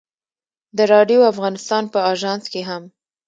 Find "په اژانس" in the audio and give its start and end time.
1.93-2.43